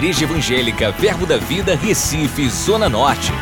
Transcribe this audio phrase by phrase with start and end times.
[0.00, 3.32] Igreja Evangélica Verbo da Vida, Recife, Zona Norte.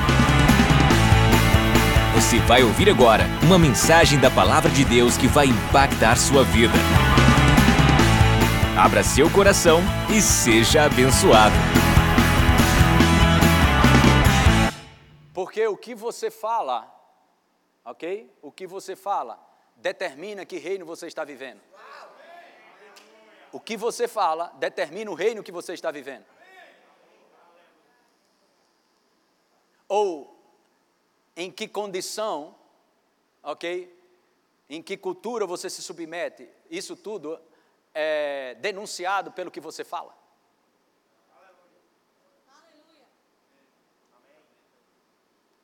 [2.16, 6.74] Você vai ouvir agora uma mensagem da Palavra de Deus que vai impactar sua vida.
[8.76, 9.78] Abra seu coração
[10.12, 11.54] e seja abençoado.
[15.32, 16.92] Porque o que você fala,
[17.84, 18.36] ok?
[18.42, 19.38] O que você fala
[19.76, 21.60] determina que reino você está vivendo.
[23.52, 26.24] O que você fala determina o reino que você está vivendo.
[29.88, 30.38] Ou
[31.34, 32.54] em que condição,
[33.42, 33.96] ok?
[34.68, 36.48] Em que cultura você se submete.
[36.70, 37.40] Isso tudo
[37.94, 40.16] é denunciado pelo que você fala.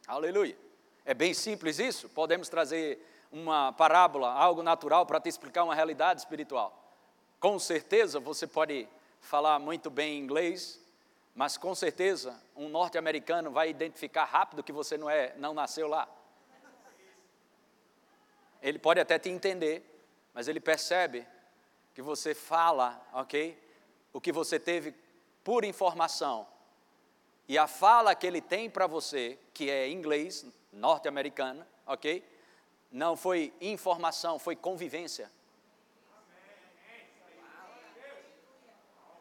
[0.07, 0.57] Aleluia.
[1.05, 2.09] É bem simples isso.
[2.09, 3.01] Podemos trazer
[3.33, 6.95] uma parábola, algo natural, para te explicar uma realidade espiritual.
[7.41, 8.89] Com certeza você pode
[9.21, 10.81] falar muito bem inglês,
[11.35, 16.09] mas com certeza um norte-americano vai identificar rápido que você não é, não nasceu lá.
[18.63, 19.85] Ele pode até te entender,
[20.33, 21.27] mas ele percebe
[21.95, 23.61] que você fala, ok?
[24.13, 24.95] O que você teve
[25.43, 26.47] por informação.
[27.47, 32.25] E a fala que ele tem para você, que é inglês, norte-americana, ok?
[32.91, 35.31] Não foi informação, foi convivência.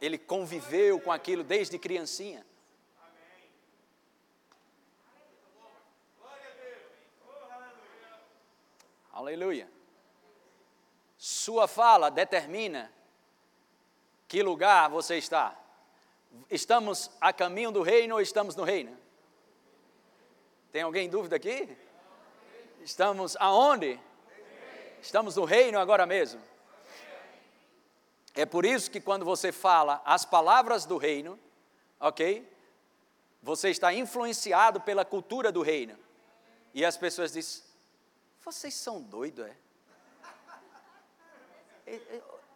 [0.03, 2.45] Ele conviveu com aquilo desde criancinha.
[9.13, 9.71] Aleluia.
[11.17, 12.91] Sua fala determina
[14.27, 15.57] que lugar você está.
[16.51, 18.97] Estamos a caminho do reino ou estamos no reino?
[20.73, 21.77] Tem alguém em dúvida aqui?
[22.81, 23.97] Estamos aonde?
[25.01, 26.41] Estamos no reino agora mesmo.
[28.35, 31.39] É por isso que quando você fala as palavras do reino,
[31.99, 32.51] ok?
[33.41, 35.97] Você está influenciado pela cultura do reino.
[36.73, 37.63] E as pessoas dizem:
[38.43, 39.55] vocês são doidos, é?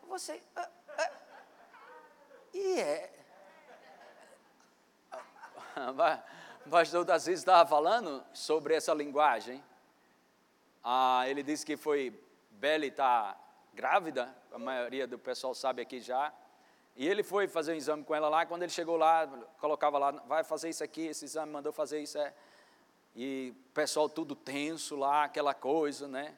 [0.08, 0.42] Você.
[0.56, 1.12] Ah, ah,
[2.54, 3.14] e é.
[6.70, 9.64] Pastor vezes estava falando sobre essa linguagem.
[10.84, 13.38] Ah, ele disse que foi Belle está
[13.78, 16.34] grávida, a maioria do pessoal sabe aqui já.
[16.96, 19.28] E ele foi fazer um exame com ela lá, quando ele chegou lá,
[19.60, 22.34] colocava lá, vai fazer isso aqui, esse exame mandou fazer isso, é.
[23.16, 26.36] E o pessoal tudo tenso lá, aquela coisa, né?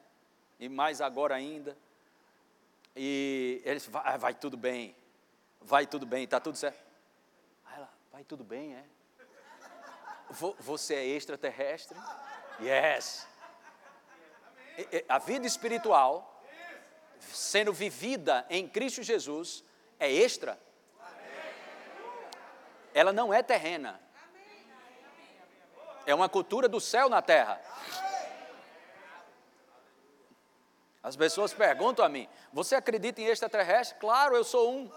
[0.59, 1.77] E mais agora ainda.
[2.93, 4.93] E ele disse, vai, vai tudo bem,
[5.61, 6.83] vai tudo bem, está tudo certo.
[7.65, 8.83] Aí ela, vai tudo bem, é?
[10.59, 11.97] Você é extraterrestre?
[12.59, 13.25] Yes.
[15.07, 16.28] A vida espiritual,
[17.19, 19.63] sendo vivida em Cristo Jesus,
[19.99, 20.59] é extra.
[22.93, 23.99] Ela não é terrena.
[26.05, 27.61] É uma cultura do céu na terra.
[31.01, 33.99] As pessoas perguntam a mim: Você acredita em extraterrestre?
[33.99, 34.91] Claro, eu sou um.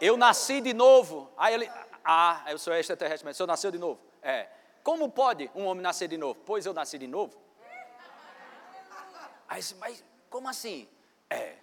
[0.00, 1.32] Eu nasci de novo.
[1.36, 1.70] Aí ele,
[2.04, 4.00] ah, eu sou extraterrestre, mas o senhor nasceu de novo?
[4.20, 4.48] É.
[4.82, 6.40] Como pode um homem nascer de novo?
[6.44, 7.40] Pois eu nasci de novo.
[9.52, 10.88] Aí, mas como assim?
[11.28, 11.56] É.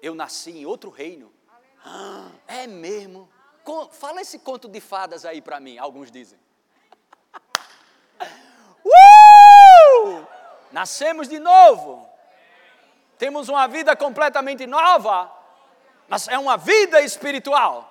[0.00, 1.30] Eu nasci em outro reino.
[1.84, 3.28] Ah, é mesmo?
[3.90, 6.40] Fala esse conto de fadas aí para mim, alguns dizem.
[10.72, 12.08] Nascemos de novo.
[13.18, 15.30] Temos uma vida completamente nova.
[16.08, 17.86] Mas é uma vida espiritual.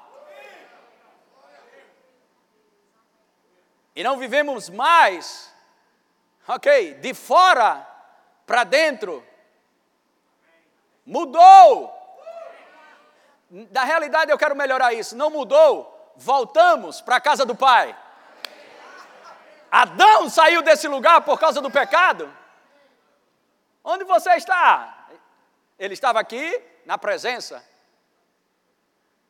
[3.96, 5.54] E não vivemos mais,
[6.48, 7.91] ok, de fora
[8.52, 9.26] para dentro.
[11.06, 11.90] Mudou.
[13.50, 15.16] Na realidade, eu quero melhorar isso.
[15.16, 17.98] Não mudou, voltamos para a casa do Pai.
[19.72, 22.30] Adão saiu desse lugar por causa do pecado.
[23.82, 25.08] Onde você está?
[25.80, 27.66] Ele estava aqui na presença.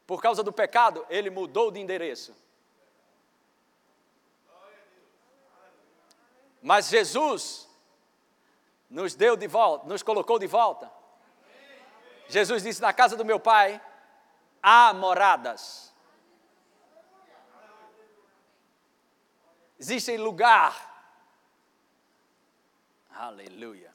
[0.08, 2.36] Por causa do pecado, ele mudou de endereço.
[6.60, 7.71] Mas Jesus
[8.92, 10.92] nos deu de volta, nos colocou de volta.
[12.28, 13.82] Jesus disse: Na casa do meu pai
[14.62, 15.92] há moradas.
[19.80, 20.90] Existe lugar.
[23.10, 23.92] Aleluia.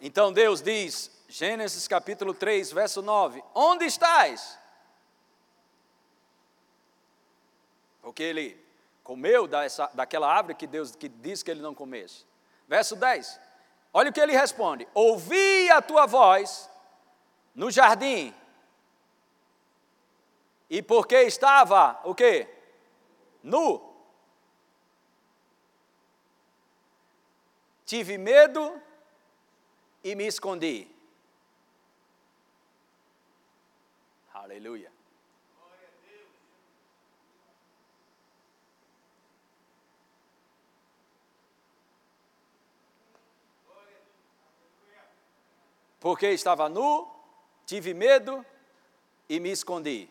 [0.00, 4.58] Então Deus diz, Gênesis capítulo 3, verso 9: Onde estás?
[8.04, 8.62] Porque ele
[9.02, 12.26] comeu dessa, daquela árvore que Deus que disse que ele não comesse.
[12.68, 13.40] Verso 10.
[13.94, 16.70] Olha o que ele responde: Ouvi a tua voz
[17.54, 18.34] no jardim.
[20.68, 22.46] E porque estava o quê?
[23.42, 23.94] Nu.
[27.86, 28.80] Tive medo
[30.02, 30.90] e me escondi.
[34.34, 34.93] Aleluia.
[46.04, 47.10] Porque estava nu,
[47.64, 48.44] tive medo
[49.26, 50.06] e me escondi.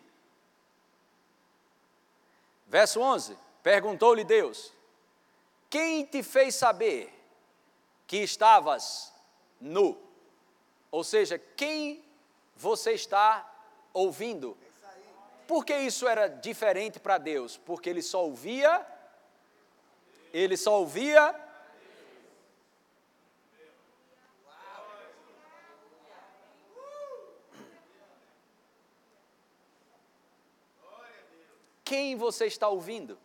[2.65, 4.73] Verso 11: Perguntou-lhe Deus:
[5.69, 7.13] Quem te fez saber
[8.07, 9.13] que estavas
[9.61, 9.95] nu?
[10.89, 12.03] Ou seja, quem
[12.55, 13.47] você está
[13.93, 14.57] ouvindo?
[15.47, 17.55] Por que isso era diferente para Deus?
[17.55, 18.83] Porque ele só ouvia,
[20.33, 21.39] ele só ouvia
[31.83, 33.17] quem você está ouvindo?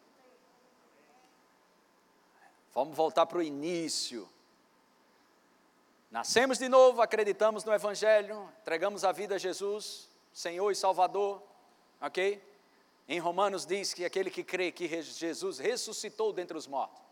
[2.73, 4.29] Vamos voltar para o início.
[6.11, 11.43] Nascemos de novo, acreditamos no Evangelho, entregamos a vida a Jesus, Senhor e Salvador,
[12.01, 12.43] ok?
[13.07, 17.03] Em Romanos diz que aquele que crê que Jesus ressuscitou dentre os mortos,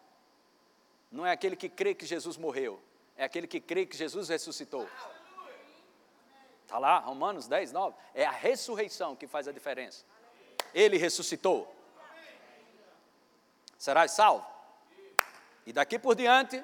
[1.10, 2.81] não é aquele que crê que Jesus morreu,
[3.16, 4.88] é aquele que crê que Jesus ressuscitou.
[6.62, 7.96] Está lá, Romanos 10, 9.
[8.12, 10.04] É a ressurreição que faz a diferença
[10.76, 11.75] ele ressuscitou.
[13.78, 14.46] Serás salvo.
[15.64, 16.62] E daqui por diante,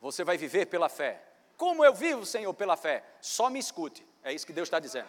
[0.00, 1.22] você vai viver pela fé.
[1.54, 3.04] Como eu vivo, Senhor, pela fé?
[3.20, 4.04] Só me escute.
[4.22, 5.08] É isso que Deus está dizendo.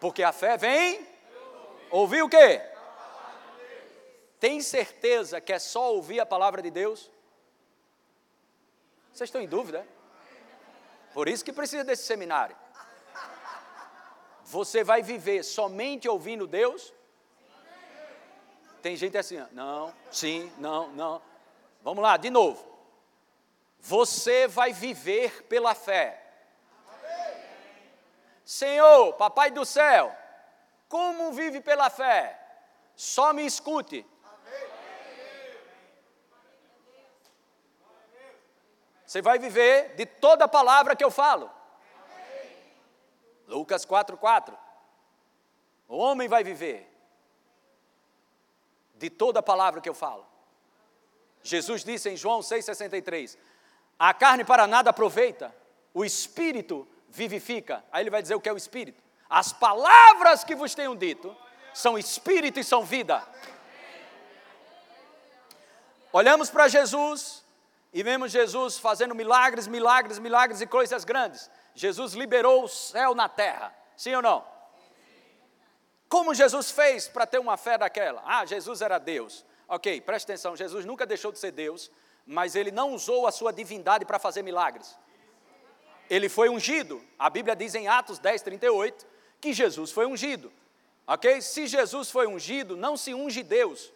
[0.00, 1.06] Porque a fé vem.
[1.88, 2.60] Ouvir o quê?
[4.40, 7.10] Tem certeza que é só ouvir a palavra de Deus?
[9.12, 9.86] Vocês estão em dúvida?
[11.14, 12.56] Por isso que precisa desse seminário.
[14.42, 16.92] Você vai viver somente ouvindo Deus?
[18.84, 21.22] Tem gente assim, não, sim, não, não.
[21.82, 22.62] Vamos lá, de novo.
[23.80, 26.22] Você vai viver pela fé.
[28.44, 30.14] Senhor, Papai do céu,
[30.86, 32.38] como vive pela fé?
[32.94, 34.06] Só me escute.
[39.06, 41.50] Você vai viver de toda palavra que eu falo.
[43.48, 44.54] Lucas 4,4.
[45.88, 46.93] O homem vai viver
[49.04, 50.26] de toda palavra que eu falo.
[51.42, 53.36] Jesus disse em João 6,63:
[53.98, 55.54] A carne para nada aproveita,
[55.92, 57.84] o espírito vivifica.
[57.92, 59.02] Aí ele vai dizer o que é o espírito.
[59.28, 61.36] As palavras que vos tenho dito
[61.74, 63.22] são espírito e são vida.
[66.10, 67.44] Olhamos para Jesus
[67.92, 71.50] e vemos Jesus fazendo milagres, milagres, milagres e coisas grandes.
[71.74, 73.74] Jesus liberou o céu na terra.
[73.96, 74.53] Sim ou não?
[76.14, 78.22] Como Jesus fez para ter uma fé daquela?
[78.24, 79.44] Ah, Jesus era Deus.
[79.66, 81.90] Ok, preste atenção, Jesus nunca deixou de ser Deus,
[82.24, 84.96] mas ele não usou a sua divindade para fazer milagres.
[86.08, 87.04] Ele foi ungido.
[87.18, 89.04] A Bíblia diz em Atos 10, 38
[89.40, 90.52] que Jesus foi ungido.
[91.04, 91.42] Ok?
[91.42, 93.92] Se Jesus foi ungido, não se unge Deus.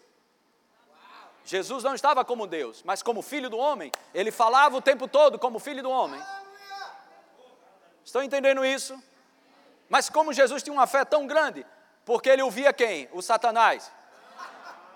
[1.44, 3.92] Jesus não estava como Deus, mas como filho do homem.
[4.12, 6.20] Ele falava o tempo todo como filho do homem.
[8.04, 9.00] Estão entendendo isso?
[9.88, 11.64] Mas como Jesus tinha uma fé tão grande,
[12.08, 13.06] porque ele ouvia quem?
[13.12, 13.92] Os satanás,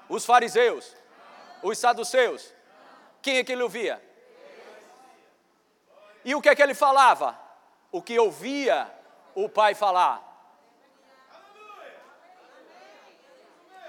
[0.09, 0.97] os fariseus,
[1.63, 2.55] os saduceus.
[3.21, 4.03] Quem é que ele ouvia?
[6.25, 7.39] E o que é que ele falava?
[7.91, 8.91] O que ouvia
[9.35, 10.27] o pai falar.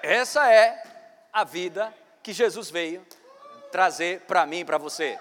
[0.02, 0.84] Essa é
[1.32, 3.08] a vida que Jesus veio
[3.72, 5.18] trazer para mim e para você.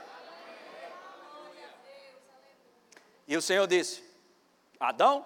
[3.29, 4.03] E o Senhor disse:
[4.81, 5.25] Adão,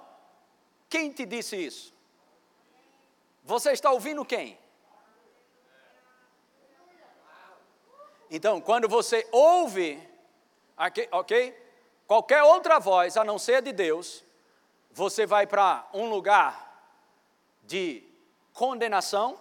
[0.91, 1.96] quem te disse isso?
[3.47, 4.59] Você está ouvindo quem?
[8.29, 10.03] Então, quando você ouve,
[11.13, 11.57] ok?
[12.09, 14.25] Qualquer outra voz a não ser de Deus,
[14.91, 16.91] você vai para um lugar
[17.63, 18.03] de
[18.53, 19.39] condenação,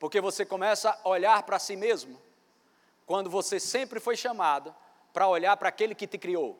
[0.00, 2.20] porque você começa a olhar para si mesmo,
[3.06, 4.74] quando você sempre foi chamado
[5.12, 6.58] para olhar para aquele que te criou.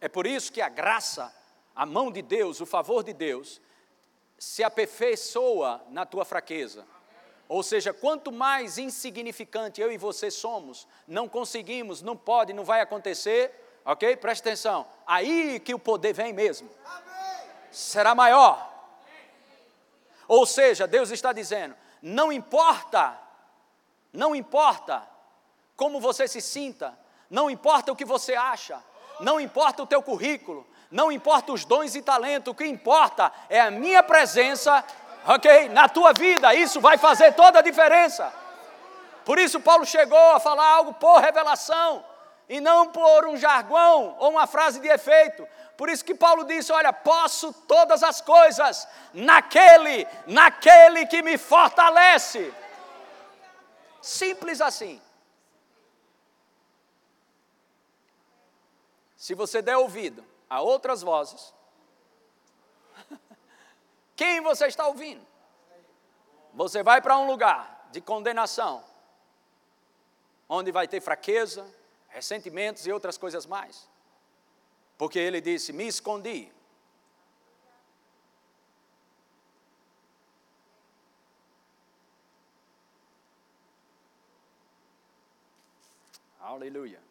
[0.00, 1.34] É por isso que a graça,
[1.74, 3.60] a mão de Deus, o favor de Deus,
[4.38, 6.86] se aperfeiçoa na tua fraqueza.
[7.48, 12.80] Ou seja, quanto mais insignificante eu e você somos, não conseguimos, não pode, não vai
[12.80, 14.16] acontecer, ok?
[14.16, 14.86] Preste atenção.
[15.06, 16.68] Aí que o poder vem mesmo.
[17.70, 18.66] Será maior.
[20.28, 23.18] Ou seja, Deus está dizendo: não importa,
[24.12, 25.08] não importa
[25.74, 26.98] como você se sinta,
[27.30, 28.82] não importa o que você acha,
[29.20, 33.60] não importa o teu currículo, não importa os dons e talentos, o que importa é
[33.60, 34.84] a minha presença,
[35.26, 35.68] ok?
[35.68, 38.32] Na tua vida, isso vai fazer toda a diferença.
[39.24, 42.02] Por isso, Paulo chegou a falar algo por revelação
[42.48, 45.46] e não por um jargão ou uma frase de efeito.
[45.76, 52.52] Por isso que Paulo disse: Olha, posso todas as coisas naquele, naquele que me fortalece.
[54.00, 55.00] Simples assim.
[59.28, 61.52] Se você der ouvido a outras vozes,
[64.16, 65.20] quem você está ouvindo?
[66.54, 68.82] Você vai para um lugar de condenação,
[70.48, 71.70] onde vai ter fraqueza,
[72.08, 73.86] ressentimentos e outras coisas mais.
[74.96, 76.50] Porque ele disse: Me escondi.
[86.40, 87.07] Aleluia.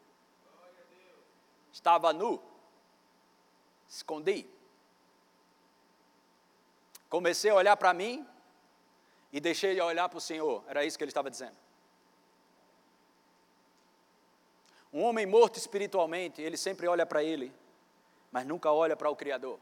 [1.88, 2.44] Estava nu,
[3.88, 4.46] escondi.
[7.08, 8.28] Comecei a olhar para mim
[9.32, 10.66] e deixei de olhar para o Senhor.
[10.68, 11.56] Era isso que ele estava dizendo.
[14.92, 17.56] Um homem morto espiritualmente, ele sempre olha para ele,
[18.34, 19.58] mas nunca olha para o Criador.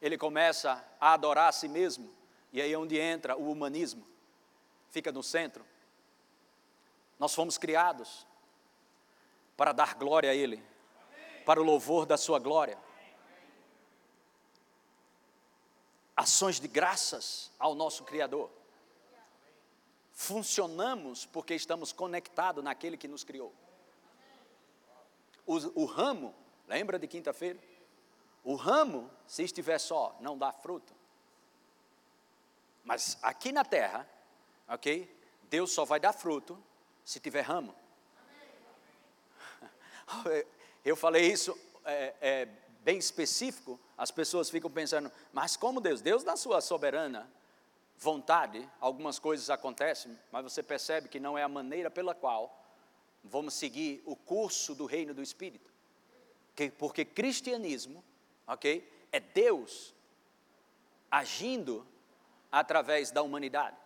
[0.00, 2.12] Ele começa a adorar a si mesmo,
[2.52, 4.04] e aí é onde entra o humanismo,
[4.90, 5.64] fica no centro.
[7.20, 8.26] Nós fomos criados
[9.56, 10.71] para dar glória a Ele,
[11.44, 12.78] para o louvor da Sua glória.
[16.16, 18.50] Ações de graças ao nosso Criador.
[20.12, 23.52] Funcionamos porque estamos conectados naquele que nos criou.
[25.46, 26.34] O, o ramo,
[26.68, 27.58] lembra de quinta-feira?
[28.44, 30.94] O ramo, se estiver só, não dá fruto.
[32.84, 34.08] Mas aqui na terra,
[34.68, 35.08] ok?
[35.44, 36.62] Deus só vai dar fruto
[37.04, 37.74] se tiver ramo.
[40.84, 42.48] Eu falei isso é, é,
[42.80, 46.00] bem específico, as pessoas ficam pensando, mas como Deus?
[46.00, 47.30] Deus, na sua soberana
[47.96, 52.58] vontade, algumas coisas acontecem, mas você percebe que não é a maneira pela qual
[53.22, 55.70] vamos seguir o curso do reino do Espírito.
[56.76, 58.04] Porque cristianismo,
[58.46, 59.94] ok, é Deus
[61.10, 61.86] agindo
[62.50, 63.76] através da humanidade.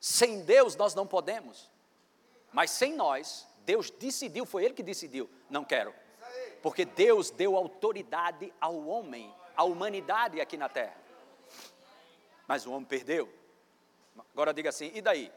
[0.00, 1.70] Sem Deus nós não podemos,
[2.52, 5.94] mas sem nós, Deus decidiu, foi Ele que decidiu, não quero.
[6.62, 10.96] Porque Deus deu autoridade ao homem, à humanidade aqui na terra.
[12.46, 13.32] Mas o homem perdeu.
[14.32, 15.32] Agora diga assim: e daí?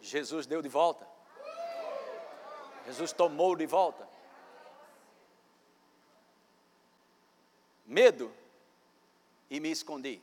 [0.00, 1.06] Jesus deu de volta.
[2.86, 4.08] Jesus tomou de volta.
[7.84, 8.32] Medo
[9.50, 10.22] e me escondi.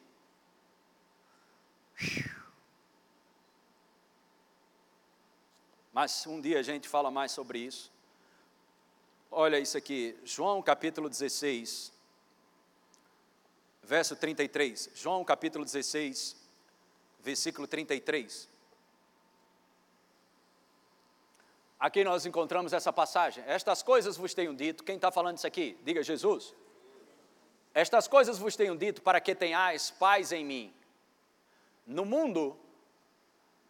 [5.95, 7.89] Mas um dia a gente fala mais sobre isso.
[9.31, 11.89] Olha isso aqui, João capítulo 16,
[13.81, 14.89] verso 33.
[14.93, 16.35] João capítulo 16,
[17.21, 18.49] versículo 33.
[21.79, 23.41] Aqui nós encontramos essa passagem.
[23.47, 24.83] Estas coisas vos tenho dito.
[24.83, 25.77] Quem está falando isso aqui?
[25.81, 26.53] Diga Jesus.
[27.73, 30.73] Estas coisas vos tenho dito para que tenhais paz em mim.
[31.87, 32.59] No mundo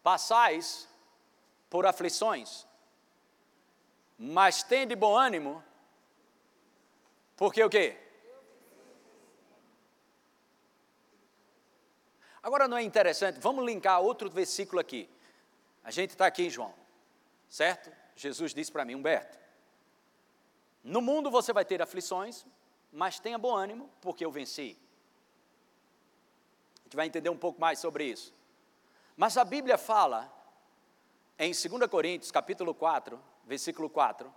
[0.01, 0.88] passais
[1.69, 2.65] por aflições,
[4.17, 5.63] mas tende bom ânimo,
[7.36, 7.98] porque o quê?
[12.41, 15.10] Agora não é interessante, vamos linkar outro versículo aqui.
[15.84, 16.74] A gente está aqui em João,
[17.50, 17.91] certo?
[18.15, 19.38] Jesus disse para mim, Humberto,
[20.84, 22.45] no mundo você vai ter aflições,
[22.91, 24.77] mas tenha bom ânimo, porque eu venci.
[26.79, 28.31] A gente vai entender um pouco mais sobre isso.
[29.17, 30.31] Mas a Bíblia fala,
[31.38, 34.34] em 2 Coríntios, capítulo 4, versículo 4,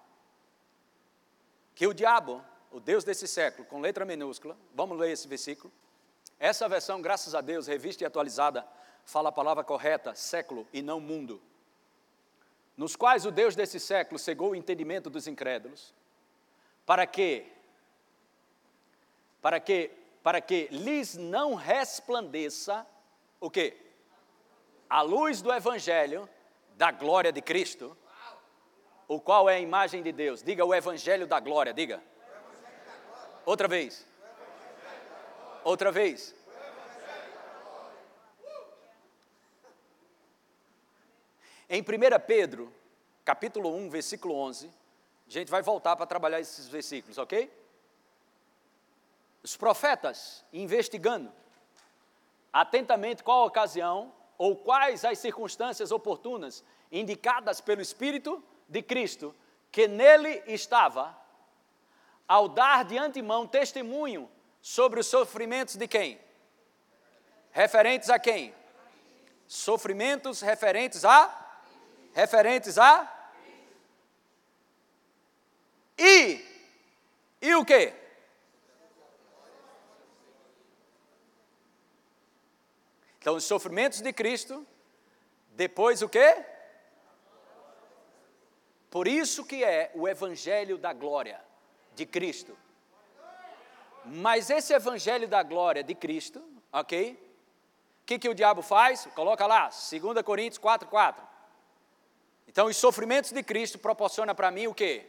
[1.74, 5.72] que o diabo, o Deus desse século, com letra minúscula, vamos ler esse versículo.
[6.38, 8.66] Essa versão, graças a Deus, revista e atualizada,
[9.04, 11.40] fala a palavra correta, século e não mundo
[12.78, 15.92] nos quais o Deus desse século cegou o entendimento dos incrédulos,
[16.86, 17.44] para que
[19.42, 19.90] para que
[20.22, 22.86] para que lhes não resplandeça
[23.40, 23.76] o quê?
[24.88, 26.28] A luz do evangelho
[26.78, 27.94] da glória de Cristo,
[29.06, 30.42] o qual é a imagem de Deus.
[30.42, 32.02] Diga o evangelho da glória, diga.
[33.44, 34.06] Outra vez.
[35.62, 36.34] Outra vez.
[41.68, 41.84] Em 1
[42.26, 42.72] Pedro,
[43.26, 44.68] capítulo 1, versículo 11,
[45.26, 47.52] a gente vai voltar para trabalhar esses versículos, ok?
[49.42, 51.32] os profetas investigando
[52.52, 59.34] atentamente qual a ocasião ou quais as circunstâncias oportunas indicadas pelo Espírito de Cristo
[59.70, 61.14] que nele estava,
[62.26, 64.30] ao dar de antemão testemunho
[64.62, 66.20] sobre os sofrimentos de quem?
[67.50, 68.54] Referentes a quem?
[69.46, 71.60] Sofrimentos referentes a?
[72.14, 73.14] Referentes a?
[75.98, 76.44] E,
[77.42, 78.07] e o que?
[83.28, 84.66] Então, os sofrimentos de Cristo,
[85.50, 86.42] depois o quê?
[88.88, 91.38] Por isso que é o evangelho da glória
[91.94, 92.56] de Cristo.
[94.02, 96.42] Mas esse evangelho da glória de Cristo,
[96.72, 97.22] ok?
[98.02, 99.06] O que, que o diabo faz?
[99.14, 101.22] Coloca lá, 2 Coríntios 4, 4.
[102.46, 105.04] Então, os sofrimentos de Cristo proporciona para mim o quê?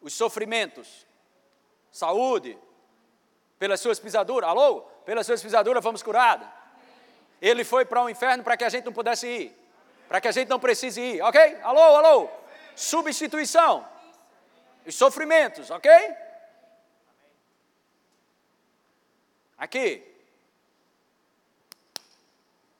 [0.00, 1.06] Os sofrimentos,
[1.92, 2.58] saúde,
[3.58, 4.80] pelas suas pisaduras, alô?
[5.04, 6.56] Pelas suas pisaduras fomos curados.
[7.40, 9.58] Ele foi para o inferno para que a gente não pudesse ir
[10.08, 11.58] para que a gente não precise ir, ok?
[11.62, 12.30] Alô, alô?
[12.74, 13.86] Substituição.
[14.86, 15.90] Os sofrimentos, ok?
[19.58, 20.02] Aqui.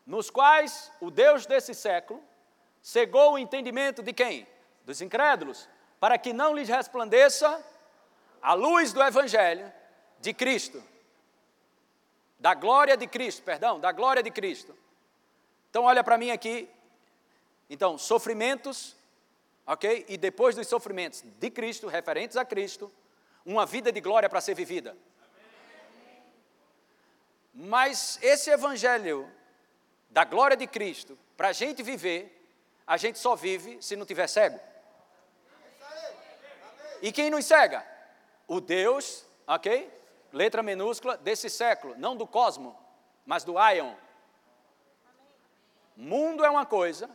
[0.06, 2.24] Nos quais o Deus desse século
[2.80, 4.46] cegou o entendimento de quem?
[4.86, 5.68] Dos incrédulos,
[6.00, 7.62] para que não lhes resplandeça
[8.40, 9.70] a luz do Evangelho
[10.18, 10.82] de Cristo.
[12.38, 14.76] Da glória de Cristo, perdão, da glória de Cristo.
[15.70, 16.68] Então, olha para mim aqui,
[17.68, 18.96] então, sofrimentos,
[19.66, 20.06] ok?
[20.08, 22.92] E depois dos sofrimentos de Cristo, referentes a Cristo,
[23.44, 24.96] uma vida de glória para ser vivida.
[27.52, 29.30] Mas esse evangelho
[30.10, 32.34] da glória de Cristo, para a gente viver,
[32.86, 34.58] a gente só vive se não tiver cego.
[37.02, 37.86] E quem nos cega?
[38.46, 39.97] O Deus, ok?
[40.32, 42.78] Letra minúscula desse século, não do cosmo,
[43.24, 43.94] mas do Ion.
[45.96, 47.10] Mundo é uma coisa,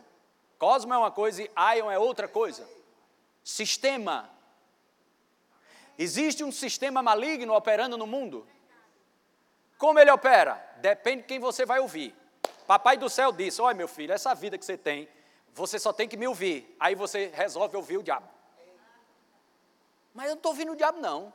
[0.58, 2.66] Cosmo é uma coisa e Ion é outra coisa.
[3.42, 4.30] Sistema.
[5.98, 8.46] Existe um sistema maligno operando no mundo.
[9.76, 10.54] Como ele opera?
[10.78, 12.14] Depende de quem você vai ouvir.
[12.66, 15.08] Papai do céu disse: Olha, meu filho, essa vida que você tem,
[15.52, 16.74] você só tem que me ouvir.
[16.80, 18.28] Aí você resolve ouvir o diabo.
[20.14, 21.32] Mas eu não estou ouvindo o diabo, não.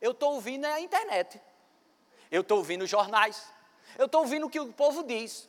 [0.00, 1.40] Eu estou ouvindo a internet.
[2.30, 3.46] Eu estou ouvindo os jornais.
[3.96, 5.48] Eu estou ouvindo o que o povo diz.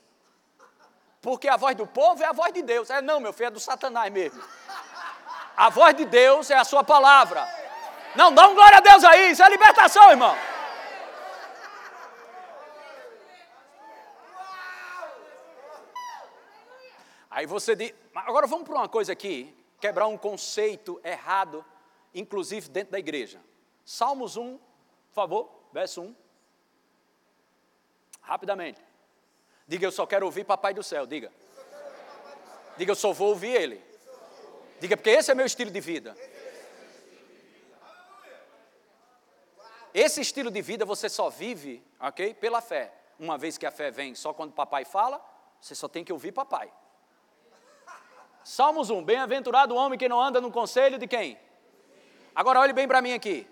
[1.22, 2.90] Porque a voz do povo é a voz de Deus.
[2.90, 4.42] É não, meu filho, é do Satanás mesmo.
[5.56, 7.46] A voz de Deus é a sua palavra.
[8.16, 10.36] Não, dá um glória a Deus aí, isso é libertação, irmão.
[17.30, 21.64] Aí você diz, agora vamos para uma coisa aqui, quebrar um conceito errado,
[22.14, 23.40] inclusive dentro da igreja.
[23.90, 26.16] Salmos 1, por favor, verso 1.
[28.22, 28.80] Rapidamente.
[29.68, 31.08] Diga, eu só quero ouvir Papai do Céu.
[31.08, 31.34] Diga.
[32.78, 33.84] Diga, eu só vou ouvir Ele.
[34.80, 36.16] Diga, porque esse é meu estilo de vida.
[39.92, 42.36] Esse estilo de vida você só vive, ok?
[42.36, 42.94] Pela fé.
[43.18, 45.20] Uma vez que a fé vem só quando papai fala,
[45.60, 46.72] você só tem que ouvir papai.
[48.44, 51.40] Salmos 1: Bem-aventurado o homem que não anda no conselho de quem?
[52.36, 53.50] Agora olhe bem para mim aqui.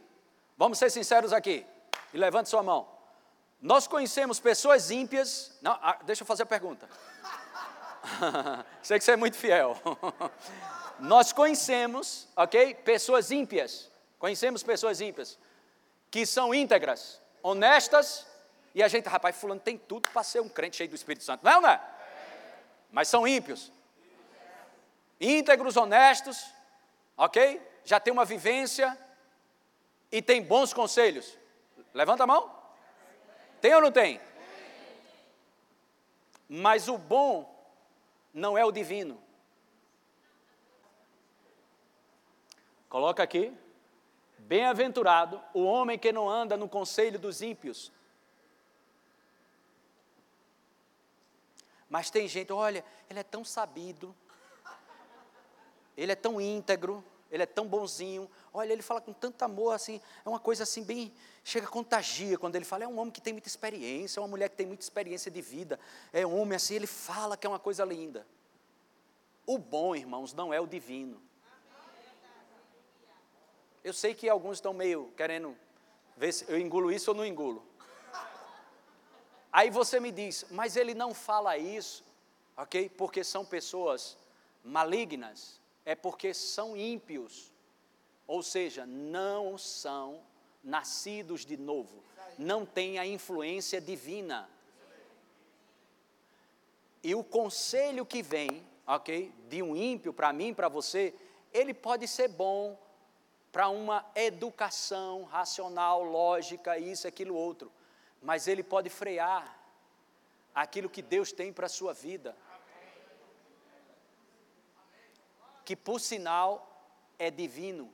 [0.57, 1.65] Vamos ser sinceros aqui.
[2.13, 2.87] E levante sua mão.
[3.61, 5.57] Nós conhecemos pessoas ímpias.
[5.61, 6.89] Não, ah, deixa eu fazer a pergunta.
[8.81, 9.77] Sei que você é muito fiel.
[10.99, 12.73] Nós conhecemos, ok?
[12.75, 13.91] Pessoas ímpias.
[14.17, 15.37] Conhecemos pessoas ímpias
[16.09, 18.25] que são íntegras, honestas,
[18.73, 21.43] e a gente, rapaz, fulano tem tudo para ser um crente cheio do Espírito Santo.
[21.43, 21.81] Não, não é?
[22.91, 23.71] Mas são ímpios.
[25.19, 26.45] Íntegros, honestos,
[27.15, 27.61] ok?
[27.83, 28.97] Já tem uma vivência
[30.11, 31.37] e tem bons conselhos.
[31.93, 32.55] Levanta a mão.
[33.59, 34.21] Tem ou não tem?
[36.47, 37.53] Mas o bom
[38.33, 39.21] não é o divino.
[42.89, 43.53] Coloca aqui.
[44.39, 47.91] Bem-aventurado o homem que não anda no conselho dos ímpios.
[51.89, 54.15] Mas tem gente, olha, ele é tão sabido,
[55.95, 58.29] ele é tão íntegro, ele é tão bonzinho.
[58.53, 61.13] Olha, ele fala com tanto amor, assim, é uma coisa assim bem,
[61.43, 62.83] chega contagia quando ele fala.
[62.83, 65.41] É um homem que tem muita experiência, é uma mulher que tem muita experiência de
[65.41, 65.79] vida.
[66.11, 68.25] É um homem assim, ele fala que é uma coisa linda.
[69.45, 71.21] O bom, irmãos, não é o divino.
[73.83, 75.57] Eu sei que alguns estão meio querendo
[76.17, 77.65] ver se eu engulo isso ou não engulo.
[79.51, 82.03] Aí você me diz, mas ele não fala isso,
[82.55, 82.89] ok?
[82.89, 84.17] Porque são pessoas
[84.63, 87.49] malignas, é porque são ímpios,
[88.27, 90.21] ou seja, não são
[90.61, 92.03] nascidos de novo,
[92.37, 94.49] não têm a influência divina.
[97.01, 101.15] E o conselho que vem, ok, de um ímpio para mim, para você,
[101.53, 102.77] ele pode ser bom
[103.49, 107.71] para uma educação racional, lógica, isso, aquilo, outro,
[108.21, 109.57] mas ele pode frear
[110.53, 112.35] aquilo que Deus tem para a sua vida.
[115.67, 116.65] Que por sinal
[117.19, 117.93] é divino.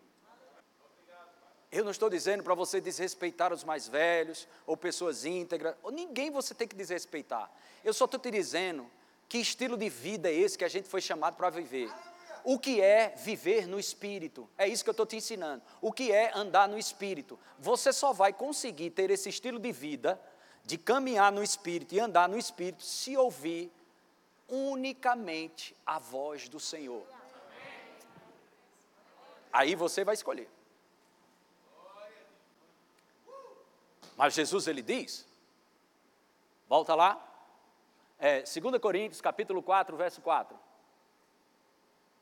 [1.72, 6.30] Eu não estou dizendo para você desrespeitar os mais velhos, ou pessoas íntegras, ou ninguém
[6.30, 7.52] você tem que desrespeitar.
[7.84, 8.88] Eu só estou te dizendo
[9.28, 11.92] que estilo de vida é esse que a gente foi chamado para viver.
[12.44, 14.48] O que é viver no Espírito?
[14.56, 15.64] É isso que eu estou te ensinando.
[15.82, 17.40] O que é andar no Espírito?
[17.58, 20.22] Você só vai conseguir ter esse estilo de vida,
[20.64, 23.74] de caminhar no Espírito e andar no Espírito, se ouvir
[24.48, 27.04] unicamente a voz do Senhor.
[29.54, 30.50] Aí você vai escolher.
[34.18, 35.28] Mas Jesus ele diz,
[36.68, 37.24] volta lá,
[38.18, 40.58] é, 2 Coríntios capítulo 4, verso 4.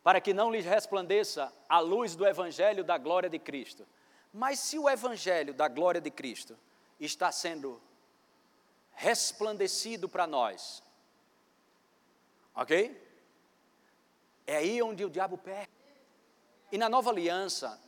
[0.04, 3.88] Para que não lhes resplandeça a luz do Evangelho da glória de Cristo.
[4.34, 6.58] Mas se o Evangelho da glória de Cristo
[7.00, 7.82] está sendo
[8.94, 10.84] resplandecido para nós,
[12.56, 13.10] ok?
[14.46, 15.81] É aí onde o diabo perde.
[16.72, 17.80] E na nova aliança,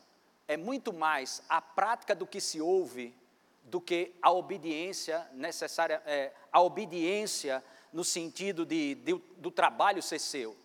[0.46, 3.16] é muito mais a prática do que se ouve
[3.64, 10.18] do que a obediência necessária, é, a obediência no sentido de, de, do trabalho ser
[10.18, 10.56] seu.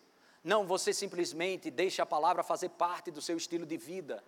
[0.43, 4.23] Não, você simplesmente deixa a palavra fazer parte do seu estilo de vida.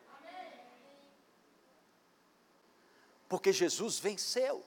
[3.28, 4.64] Porque Jesus venceu.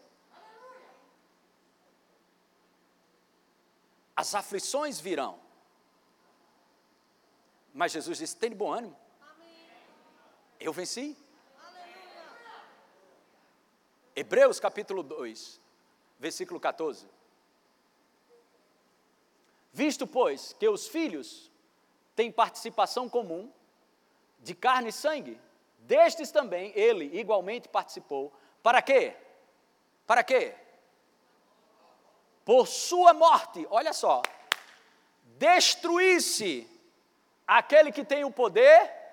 [4.16, 5.38] As aflições virão.
[7.72, 9.03] Mas Jesus disse: tem bom ânimo.
[10.58, 11.16] Eu venci.
[14.16, 15.60] Hebreus capítulo 2,
[16.18, 17.08] versículo 14.
[19.72, 21.50] Visto, pois, que os filhos
[22.14, 23.52] têm participação comum
[24.38, 25.40] de carne e sangue,
[25.78, 28.32] destes também ele igualmente participou.
[28.62, 29.16] Para quê?
[30.06, 30.54] Para quê?
[32.44, 34.22] Por sua morte, olha só,
[35.38, 36.70] destruísse
[37.46, 39.03] aquele que tem o poder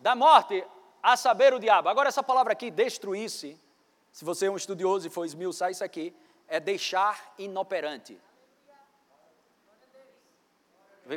[0.00, 0.64] da morte,
[1.02, 1.88] a saber o diabo.
[1.88, 3.58] Agora, essa palavra aqui, destruísse,
[4.12, 6.14] se você é um estudioso e for esmiuçar isso aqui,
[6.48, 8.18] é deixar inoperante.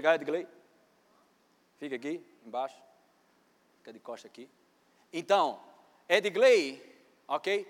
[0.01, 0.47] Cá, Edgley.
[1.77, 2.75] Fica aqui, embaixo.
[3.77, 4.49] Fica de costa aqui.
[5.11, 5.61] Então,
[6.09, 6.81] Edgley,
[7.27, 7.67] ok?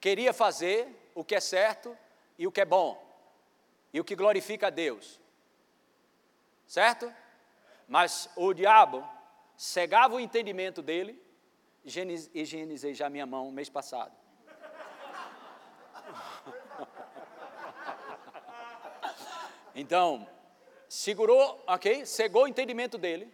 [0.00, 1.96] Queria fazer o que é certo
[2.38, 3.02] e o que é bom.
[3.92, 5.20] E o que glorifica a Deus.
[6.66, 7.12] Certo?
[7.88, 9.08] Mas o diabo
[9.56, 11.22] cegava o entendimento dele.
[11.84, 14.12] Higienizei já minha mão mês passado.
[19.78, 20.26] Então,
[20.88, 22.06] segurou, ok?
[22.06, 23.30] Cegou o entendimento dele,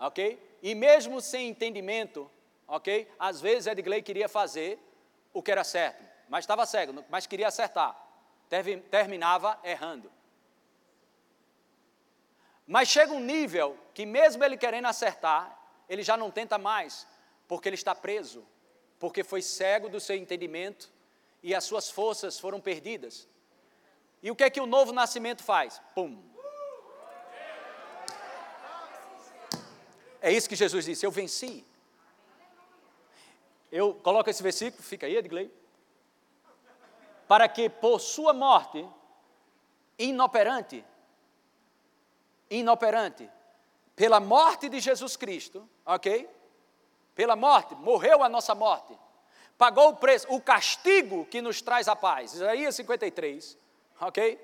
[0.00, 0.58] ok?
[0.62, 2.30] E mesmo sem entendimento,
[2.66, 3.06] ok?
[3.18, 4.78] Às vezes Edgley queria fazer
[5.30, 7.94] o que era certo, mas estava cego, mas queria acertar.
[8.90, 10.10] Terminava errando.
[12.68, 17.04] Mas chega um nível que, mesmo ele querendo acertar, ele já não tenta mais,
[17.48, 18.46] porque ele está preso,
[19.00, 20.88] porque foi cego do seu entendimento
[21.42, 23.26] e as suas forças foram perdidas.
[24.22, 25.80] E o que é que o novo nascimento faz?
[25.94, 26.22] Pum,
[30.20, 31.64] É isso que Jesus disse: Eu venci.
[33.70, 35.50] Eu coloco esse versículo, fica aí, Edgley.
[37.26, 38.86] Para que por sua morte,
[39.98, 40.84] inoperante,
[42.50, 43.28] inoperante,
[43.94, 46.28] pela morte de Jesus Cristo, ok?
[47.14, 48.96] Pela morte, morreu a nossa morte,
[49.56, 52.34] pagou o preço, o castigo que nos traz a paz.
[52.34, 53.58] Isaías 53,
[54.00, 54.38] ok?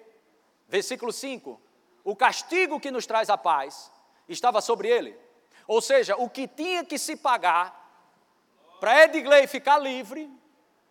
[0.69, 1.61] Versículo 5:
[2.03, 3.93] O castigo que nos traz a paz
[4.29, 5.25] estava sobre ele
[5.67, 7.83] ou seja, o que tinha que se pagar
[8.81, 10.31] para Edgley ficar livre,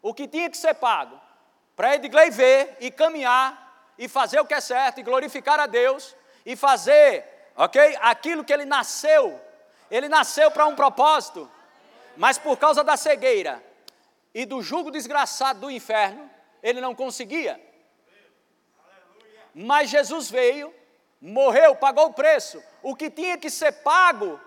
[0.02, 1.20] o que tinha que ser pago
[1.76, 6.16] para Edgley ver e caminhar e fazer o que é certo e glorificar a Deus
[6.46, 7.26] e fazer,
[7.56, 7.98] ok?
[8.02, 9.40] Aquilo que ele nasceu.
[9.90, 11.50] Ele nasceu para um propósito,
[12.18, 13.64] mas por causa da cegueira
[14.34, 16.30] e do jugo desgraçado do inferno,
[16.62, 17.62] ele não conseguia.
[19.54, 20.74] Mas Jesus veio,
[21.22, 22.62] morreu, pagou o preço.
[22.82, 24.40] O que tinha que ser pago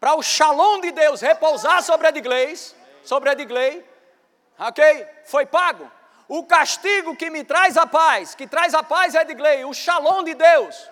[0.00, 2.56] para o shalom de Deus repousar sobre Edgley,
[3.04, 3.84] sobre Edgley,
[4.58, 5.06] ok?
[5.24, 5.90] Foi pago.
[6.26, 10.24] O castigo que me traz a paz, que traz a paz é Edgley, o shalom
[10.24, 10.88] de Deus.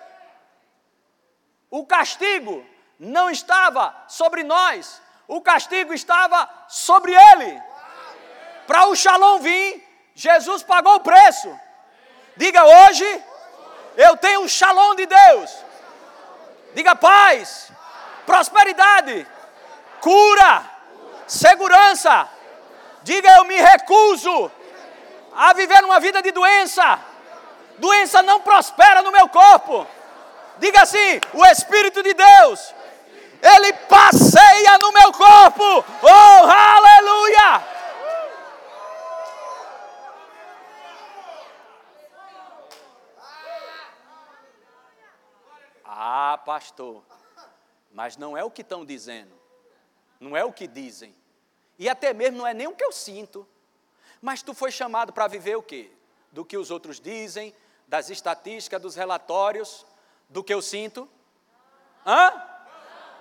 [1.69, 2.65] O castigo
[2.99, 7.61] não estava sobre nós, o castigo estava sobre ele.
[8.65, 11.57] Para o Shalom vir, Jesus pagou o preço.
[12.35, 13.23] Diga hoje,
[13.97, 15.57] eu tenho o Shalom de Deus.
[16.73, 17.71] Diga paz,
[18.25, 19.27] prosperidade,
[19.99, 20.63] cura,
[21.27, 22.29] segurança.
[23.03, 24.51] Diga eu me recuso
[25.35, 26.99] a viver uma vida de doença.
[27.77, 29.87] Doença não prospera no meu corpo.
[30.59, 32.73] Diga assim: o Espírito de Deus,
[33.41, 35.85] ele passeia no meu corpo.
[36.03, 37.77] Oh, aleluia!
[45.99, 47.03] Ah, pastor,
[47.91, 49.33] mas não é o que estão dizendo,
[50.19, 51.15] não é o que dizem,
[51.79, 53.47] e até mesmo não é nem o que eu sinto.
[54.21, 55.91] Mas tu foi chamado para viver o quê?
[56.31, 57.53] Do que os outros dizem,
[57.87, 59.85] das estatísticas, dos relatórios,
[60.29, 61.07] do que eu sinto?
[62.05, 62.33] Hã?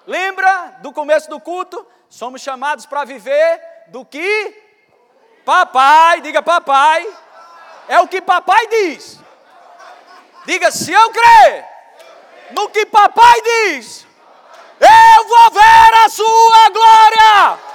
[0.06, 1.86] Lembra do começo do culto?
[2.08, 4.62] Somos chamados para viver do que?
[5.44, 7.06] Papai, diga papai.
[7.88, 9.20] É o que papai diz.
[10.44, 11.68] Diga, se eu crer
[12.52, 14.06] no que papai diz,
[14.80, 17.66] eu vou ver a sua glória.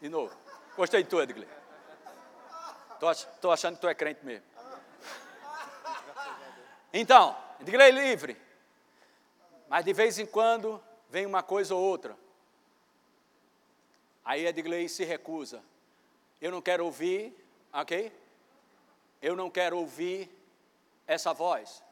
[0.00, 0.30] De novo.
[0.88, 1.46] Gostei de tu, Edgley.
[3.34, 4.46] Estou achando que tu é crente mesmo.
[6.90, 8.40] Então, Edgley livre.
[9.68, 12.16] Mas de vez em quando vem uma coisa ou outra.
[14.24, 15.62] Aí Edgley se recusa.
[16.40, 17.36] Eu não quero ouvir,
[17.70, 18.10] ok?
[19.20, 20.30] Eu não quero ouvir
[21.06, 21.82] essa voz.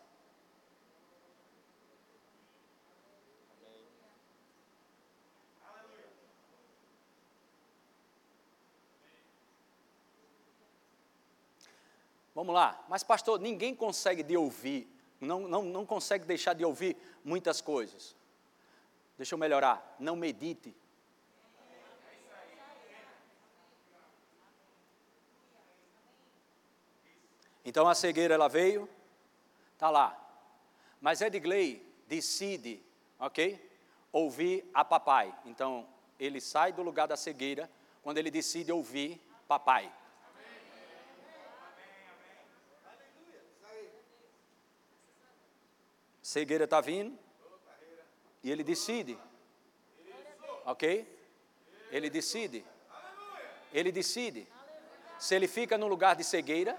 [12.36, 14.86] Vamos lá, mas pastor, ninguém consegue de ouvir,
[15.18, 16.94] não, não, não consegue deixar de ouvir
[17.24, 18.14] muitas coisas.
[19.16, 20.76] Deixa eu melhorar, não medite.
[27.64, 28.86] Então a cegueira ela veio,
[29.78, 30.14] tá lá.
[31.00, 32.84] Mas Edgley decide,
[33.18, 33.58] ok?
[34.12, 35.34] Ouvir a papai.
[35.46, 35.88] Então
[36.20, 37.70] ele sai do lugar da cegueira
[38.02, 39.18] quando ele decide ouvir
[39.48, 39.90] papai.
[46.26, 47.16] Cegueira está vindo
[48.42, 49.16] e ele decide.
[50.64, 50.84] Ok?
[51.92, 52.64] Ele decide.
[53.72, 54.48] Ele decide.
[55.20, 56.76] Se ele fica no lugar de cegueira.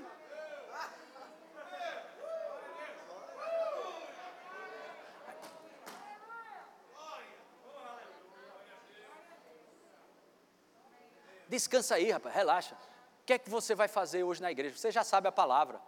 [11.47, 12.75] Descansa aí, rapaz, relaxa.
[13.21, 14.75] O que é que você vai fazer hoje na igreja?
[14.75, 15.81] Você já sabe a palavra.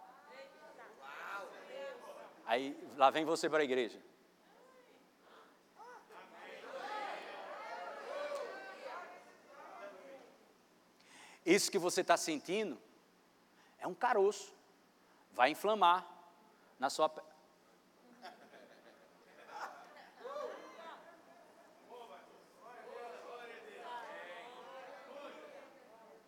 [2.50, 3.96] Aí lá vem você para a igreja.
[11.46, 12.76] Isso que você está sentindo
[13.78, 14.52] é um caroço.
[15.30, 16.04] Vai inflamar
[16.76, 17.28] na sua pele.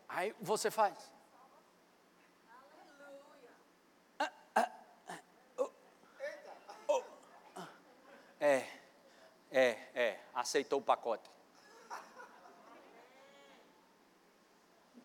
[0.08, 1.12] Aí você faz.
[8.44, 8.66] É,
[9.52, 11.30] é, é, aceitou o pacote.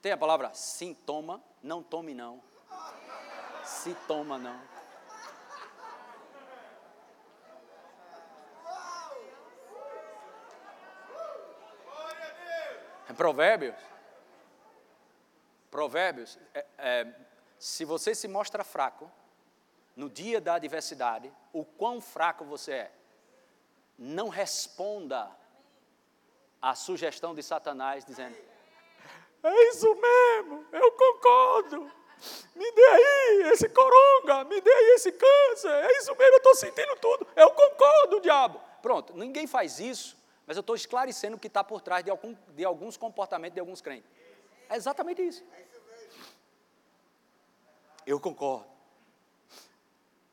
[0.02, 2.41] Tem a palavra sintoma, não tome não.
[3.63, 4.60] Se toma não.
[13.10, 13.76] É provérbios.
[15.69, 16.39] Provérbios.
[16.54, 17.15] É, é,
[17.60, 19.12] se você se mostra fraco
[19.95, 22.91] no dia da adversidade, o quão fraco você é
[23.97, 25.29] não responda
[26.62, 28.36] à sugestão de Satanás, dizendo:
[29.43, 31.91] É isso mesmo, eu concordo.
[32.55, 36.55] Me dê aí esse coronga, me dê aí esse câncer, é isso mesmo, eu estou
[36.55, 38.60] sentindo tudo, eu concordo, diabo.
[38.81, 42.36] Pronto, ninguém faz isso, mas eu estou esclarecendo o que está por trás de, algum,
[42.55, 44.10] de alguns comportamentos de alguns crentes.
[44.69, 45.43] É exatamente isso.
[48.05, 48.65] Eu concordo.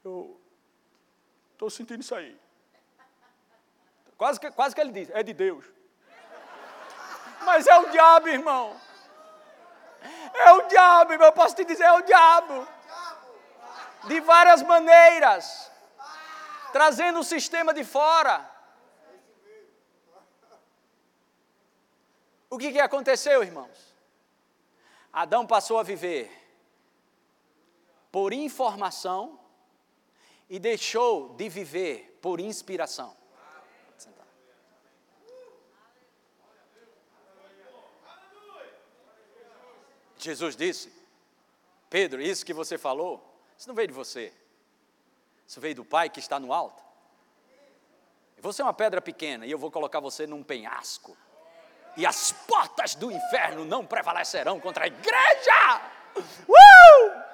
[0.05, 0.40] Eu
[1.53, 2.38] estou sentindo isso aí.
[4.24, 5.66] Quase que, quase que ele diz, é de Deus.
[7.42, 8.74] Mas é o diabo, irmão.
[10.32, 11.28] É o diabo, irmão.
[11.28, 12.66] Eu posso te dizer, é o diabo.
[14.04, 15.70] De várias maneiras.
[16.72, 18.50] Trazendo o sistema de fora.
[22.48, 23.94] O que, que aconteceu, irmãos?
[25.12, 26.32] Adão passou a viver
[28.10, 29.38] por informação
[30.48, 33.23] e deixou de viver por inspiração.
[40.24, 40.92] Jesus disse:
[41.90, 43.22] Pedro, isso que você falou,
[43.58, 44.32] isso não veio de você,
[45.46, 46.82] isso veio do Pai que está no alto.
[48.38, 51.16] Você é uma pedra pequena e eu vou colocar você num penhasco.
[51.96, 55.90] E as portas do inferno não prevalecerão contra a igreja.
[56.16, 57.24] Uh!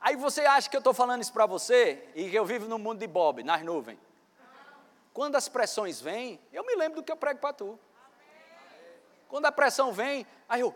[0.00, 2.78] Aí você acha que eu estou falando isso para você e que eu vivo no
[2.78, 3.98] mundo de Bob, nas nuvens.
[5.14, 7.78] Quando as pressões vêm, eu me lembro do que eu prego para tu.
[9.28, 10.74] Quando a pressão vem, aí eu,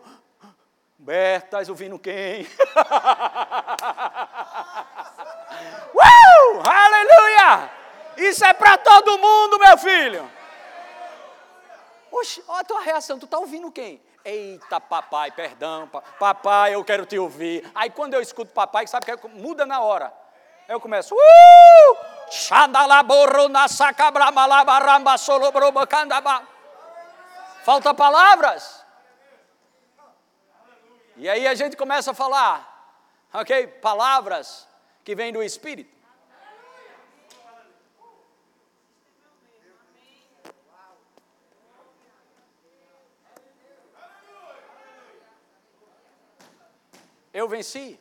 [0.97, 2.43] Berta, estás ouvindo quem?
[5.93, 6.61] uh!
[6.65, 7.69] Aleluia!
[8.15, 10.31] Isso é para todo mundo, meu filho.
[12.09, 14.01] Oxe, olha a tua reação, tu está ouvindo quem?
[14.23, 17.69] Eita, papai, perdão, papai, eu quero te ouvir.
[17.75, 20.13] Aí quando eu escuto papai, sabe que muda na hora.
[20.67, 22.18] Eu começo, uh!
[27.63, 28.85] Falta palavras.
[31.17, 32.65] E aí a gente começa a falar,
[33.33, 33.67] ok?
[33.67, 34.67] Palavras
[35.03, 35.97] que vêm do Espírito.
[47.33, 47.99] Eu venci.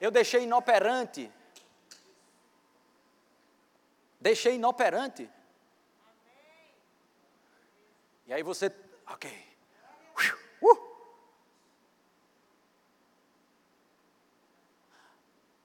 [0.00, 1.30] Eu deixei inoperante.
[4.22, 5.28] Deixei inoperante.
[8.24, 8.72] E aí você,
[9.04, 9.28] ok.
[10.62, 10.78] Uh.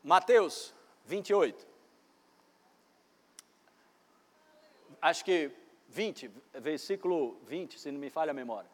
[0.04, 0.74] Mateus
[1.06, 1.68] 28.
[5.00, 5.52] Acho que
[5.90, 8.72] 20, versículo 20, se não me falha a memória.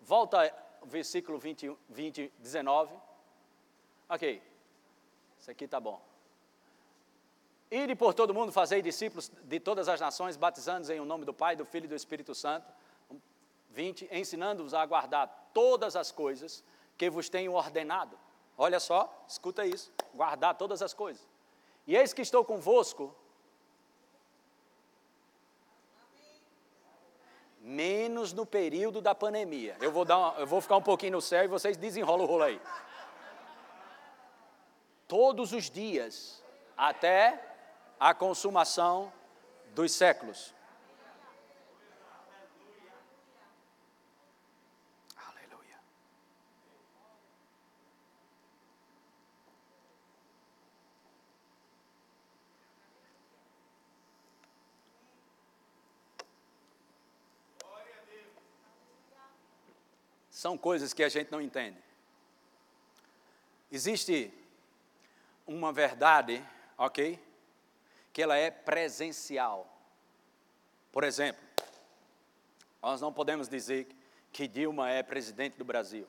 [0.00, 0.52] Volta
[0.84, 2.92] versículo 20, 20, 19.
[4.08, 4.42] Ok,
[5.38, 6.11] isso aqui está bom.
[7.72, 11.32] Ide por todo mundo, fazei discípulos de todas as nações, batizando-os em o nome do
[11.32, 12.70] Pai, do Filho e do Espírito Santo.
[13.70, 16.62] 20, ensinando-os a guardar todas as coisas
[16.98, 18.18] que vos tenho ordenado.
[18.58, 21.26] Olha só, escuta isso, guardar todas as coisas.
[21.86, 23.16] E eis que estou convosco
[27.58, 29.78] menos no período da pandemia.
[29.80, 32.28] Eu vou, dar uma, eu vou ficar um pouquinho no céu e vocês desenrolam o
[32.28, 32.60] rolo aí.
[35.08, 36.44] Todos os dias,
[36.76, 37.51] até
[38.02, 39.12] a consumação
[39.76, 40.52] dos séculos.
[45.14, 45.78] Aleluia.
[60.28, 61.78] São coisas que a gente não entende.
[63.70, 64.34] Existe
[65.46, 66.44] uma verdade,
[66.76, 67.31] ok?
[68.12, 69.66] Que ela é presencial.
[70.90, 71.42] Por exemplo,
[72.82, 73.88] nós não podemos dizer
[74.32, 76.06] que Dilma é presidente do Brasil,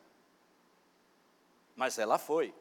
[1.76, 2.54] mas ela foi.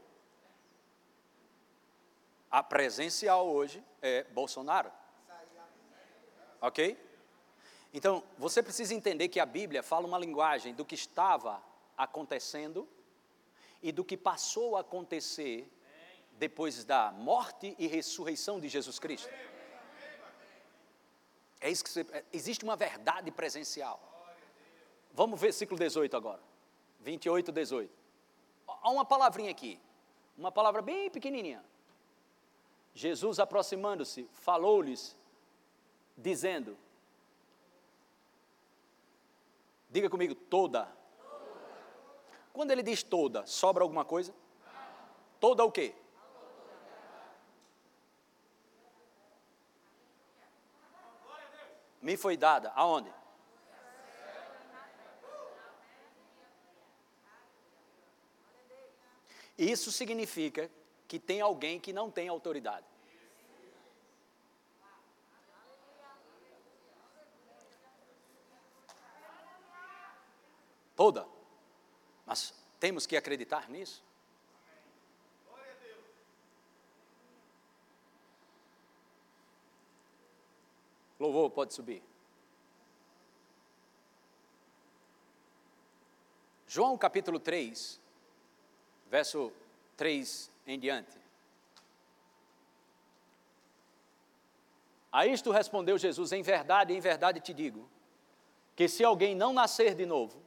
[2.50, 4.92] A presencial hoje é Bolsonaro.
[6.60, 6.96] Ok?
[7.92, 11.62] Então, você precisa entender que a Bíblia fala uma linguagem do que estava
[11.96, 12.88] acontecendo
[13.82, 15.70] e do que passou a acontecer
[16.42, 19.30] depois da morte e ressurreição de Jesus Cristo.
[21.60, 24.00] É isso que você, é, existe uma verdade presencial.
[25.12, 26.42] Vamos ver versículo 18 agora.
[26.98, 27.92] 28, 18.
[28.66, 29.80] Há uma palavrinha aqui,
[30.36, 31.64] uma palavra bem pequenininha.
[32.92, 35.16] Jesus aproximando-se, falou-lhes,
[36.16, 36.76] dizendo:
[39.88, 40.92] Diga comigo, toda.
[42.52, 44.34] Quando ele diz toda, sobra alguma coisa?
[45.38, 46.01] Toda o quê?
[52.02, 52.72] Me foi dada.
[52.74, 53.12] Aonde?
[59.56, 60.70] Isso significa
[61.06, 62.86] que tem alguém que não tem autoridade.
[70.96, 71.26] Toda.
[72.26, 74.04] Mas temos que acreditar nisso.
[81.22, 82.02] Louvor, pode subir.
[86.66, 88.00] João capítulo 3,
[89.08, 89.52] verso
[89.96, 91.16] 3 em diante.
[95.12, 97.88] A isto respondeu Jesus: Em verdade, em verdade te digo,
[98.74, 100.42] que se alguém não nascer de novo,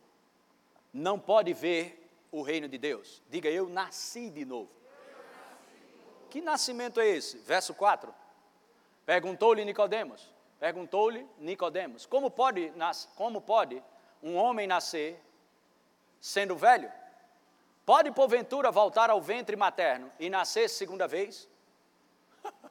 [0.94, 3.24] não pode ver o reino de Deus.
[3.30, 4.70] Diga, eu nasci de novo.
[6.30, 7.38] Que nascimento é esse?
[7.38, 8.14] Verso 4.
[9.06, 10.35] Perguntou-lhe Nicodemos.
[10.60, 12.72] Perguntou-lhe Nicodemos: Como pode,
[13.16, 13.82] como pode
[14.22, 15.22] um homem nascer
[16.20, 16.92] sendo velho?
[17.86, 21.48] Pode porventura voltar ao ventre materno e nascer segunda vez?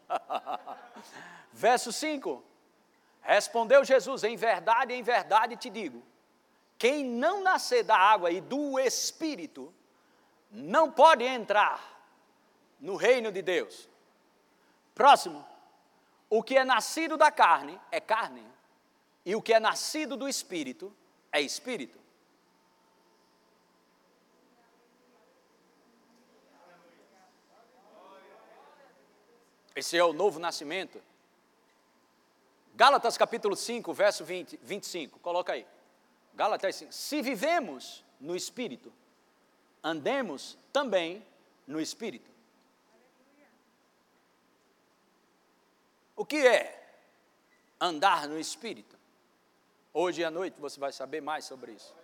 [1.53, 2.43] Verso 5:
[3.21, 6.03] Respondeu Jesus: Em verdade, em verdade te digo:
[6.79, 9.73] quem não nascer da água e do Espírito,
[10.51, 11.83] não pode entrar
[12.81, 13.89] no reino de Deus.
[14.95, 15.45] Próximo:
[16.37, 18.45] o que é nascido da carne é carne,
[19.25, 20.93] e o que é nascido do Espírito
[21.31, 21.97] é Espírito.
[29.77, 31.01] Esse é o novo nascimento.
[32.75, 35.65] Gálatas capítulo 5, verso 20, 25, coloca aí.
[36.35, 36.93] Gálatas 5.
[36.93, 38.93] Se vivemos no Espírito,
[39.85, 41.25] andemos também
[41.65, 42.34] no Espírito.
[46.17, 46.97] O que é
[47.81, 48.97] andar no Espírito?
[49.93, 51.95] Hoje à noite você vai saber mais sobre isso.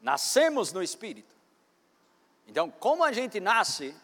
[0.00, 1.34] Nascemos no Espírito.
[2.46, 3.96] Então, como a gente nasce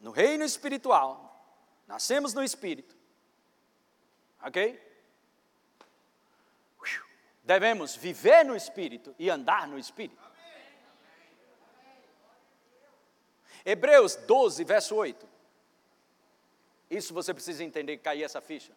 [0.00, 1.46] no reino espiritual,
[1.86, 2.96] nascemos no Espírito,
[4.42, 4.91] ok?
[7.42, 10.22] Devemos viver no Espírito e andar no Espírito.
[13.64, 15.28] Hebreus 12, verso 8.
[16.90, 18.72] Isso você precisa entender, cair essa ficha.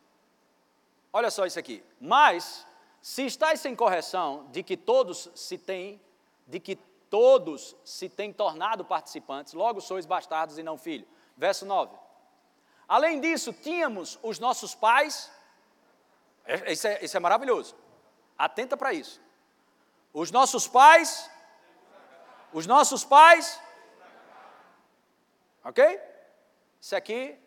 [1.11, 1.84] Olha só isso aqui.
[1.99, 2.66] Mas,
[3.01, 6.01] se estáis sem correção de que todos se têm
[6.47, 6.76] de que
[7.09, 11.07] todos se têm tornado participantes, logo sois bastardos e não filhos.
[11.36, 11.95] Verso 9.
[12.88, 15.32] Além disso, tínhamos os nossos pais,
[16.45, 17.76] é, isso é, isso é maravilhoso,
[18.38, 19.21] atenta para isso.
[20.13, 21.29] Os nossos pais,
[22.53, 23.61] os nossos pais,
[25.63, 25.99] ok?
[26.79, 27.38] Isso aqui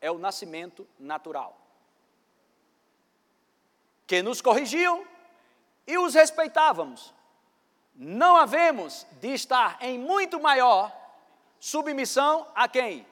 [0.00, 1.56] é o nascimento natural.
[4.06, 5.06] Que nos corrigiam
[5.86, 7.14] e os respeitávamos
[7.94, 10.90] não havemos de estar em muito maior
[11.58, 13.06] submissão a quem?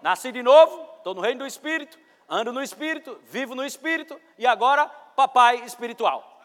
[0.00, 1.98] Nasci de novo, estou no reino do Espírito,
[2.30, 6.40] ando no Espírito, vivo no Espírito e agora papai espiritual.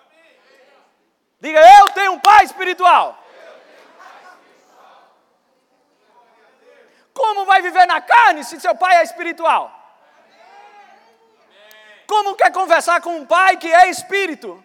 [1.39, 3.21] Diga, eu tenho um pai espiritual.
[7.13, 9.71] Como vai viver na carne se seu pai é espiritual?
[12.07, 14.63] Como quer conversar com um pai que é espírito?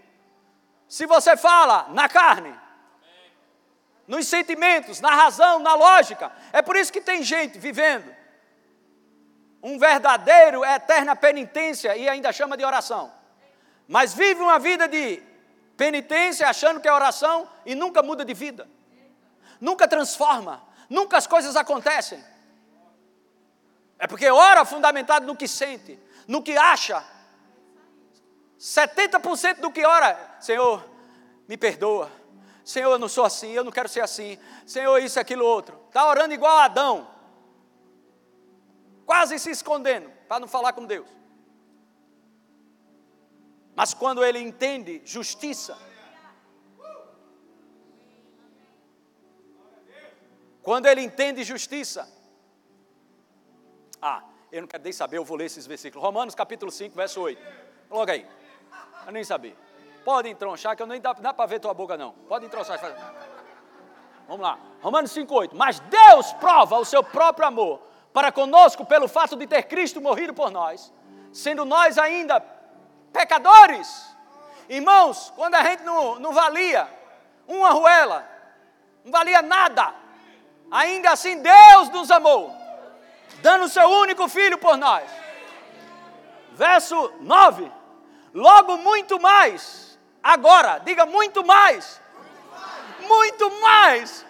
[0.89, 2.59] Se você fala na carne,
[4.09, 8.20] nos sentimentos, na razão, na lógica, é por isso que tem gente vivendo
[9.63, 13.13] um verdadeiro, eterna penitência e ainda chama de oração.
[13.87, 15.23] Mas vive uma vida de
[15.77, 18.69] penitência achando que é oração e nunca muda de vida.
[19.61, 22.25] Nunca transforma, nunca as coisas acontecem.
[23.99, 27.05] É porque ora fundamentado no que sente, no que acha,
[28.59, 30.85] 70% do que ora, Senhor,
[31.49, 32.11] me perdoa.
[32.63, 34.39] Senhor, eu não sou assim, eu não quero ser assim.
[34.67, 35.81] Senhor, isso, aquilo, outro.
[35.89, 37.09] Está orando igual a Adão.
[39.11, 41.09] Quase se escondendo, para não falar com Deus.
[43.75, 45.77] Mas quando ele entende justiça,
[50.63, 52.09] quando ele entende justiça,
[54.01, 56.07] ah, eu não quero nem saber, eu vou ler esses versículos.
[56.07, 57.43] Romanos capítulo 5, verso 8.
[57.91, 58.25] Logo aí.
[59.07, 59.57] Eu nem sabia.
[60.05, 62.13] Pode entronchar, que eu nem dá, dá para ver tua boca, não.
[62.29, 62.79] Pode entronchar.
[64.29, 64.57] Vamos lá.
[64.81, 65.51] Romanos 5,8.
[65.55, 70.35] Mas Deus prova o seu próprio amor para conosco pelo fato de ter Cristo morrido
[70.35, 70.93] por nós,
[71.33, 72.41] sendo nós ainda
[73.13, 74.15] pecadores.
[74.69, 76.89] Irmãos, quando a gente não, não valia
[77.47, 78.29] uma ruela,
[79.05, 79.95] não valia nada,
[80.71, 82.55] ainda assim Deus nos amou,
[83.43, 85.09] dando o seu único filho por nós.
[86.53, 87.81] Verso 9
[88.35, 89.99] logo muito mais.
[90.23, 92.01] Agora, diga muito mais.
[93.01, 94.27] Muito mais.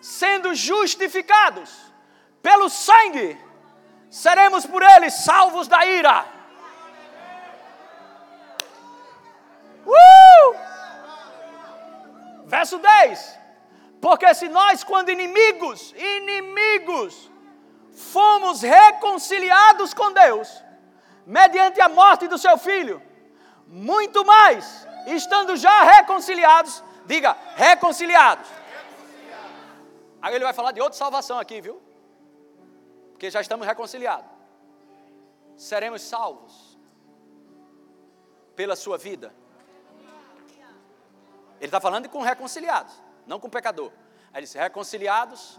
[0.00, 1.92] Sendo justificados
[2.46, 3.28] pelo sangue,
[4.10, 6.26] seremos por ele salvos da ira.
[9.86, 10.50] Uh!
[12.44, 13.40] Verso 10.
[13.98, 17.30] Porque se nós, quando inimigos, inimigos,
[18.12, 20.62] fomos reconciliados com Deus,
[21.26, 23.02] mediante a morte do seu filho,
[23.66, 28.48] muito mais estando já reconciliados, diga, reconciliados.
[30.20, 31.83] Aí ele vai falar de outra salvação aqui, viu?
[33.24, 34.30] Porque já estamos reconciliados.
[35.56, 36.78] Seremos salvos
[38.54, 39.34] pela sua vida.
[41.58, 42.92] Ele está falando com reconciliados,
[43.26, 43.90] não com pecador.
[44.30, 45.58] Aí ele disse: reconciliados,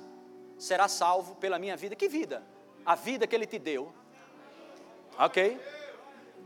[0.60, 1.96] será salvo pela minha vida.
[1.96, 2.44] Que vida?
[2.86, 3.92] A vida que ele te deu.
[5.18, 5.60] Ok?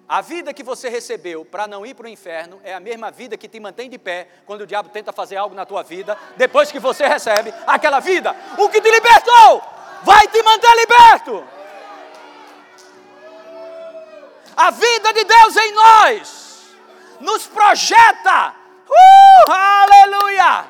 [0.08, 3.36] A vida que você recebeu para não ir para o inferno é a mesma vida
[3.36, 6.72] que te mantém de pé quando o diabo tenta fazer algo na tua vida, depois
[6.72, 8.34] que você recebe aquela vida.
[8.58, 11.48] O que te libertou vai te manter liberto.
[14.56, 16.78] A vida de Deus em nós
[17.20, 18.56] nos projeta.
[18.90, 20.68] Uh, aleluia!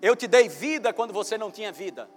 [0.00, 2.08] Eu te dei vida quando você não tinha vida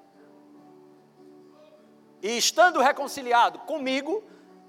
[2.25, 4.23] e estando reconciliado comigo,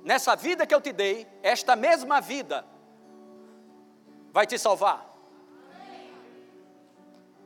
[0.04, 2.66] nessa vida que eu te dei, esta mesma vida
[4.30, 5.15] vai te salvar,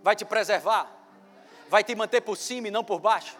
[0.03, 0.91] vai te preservar,
[1.69, 3.37] vai te manter por cima e não por baixo.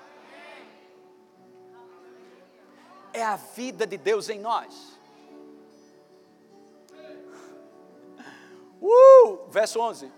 [3.13, 4.99] É a vida de Deus em nós.
[8.83, 10.11] Uh, verso 11.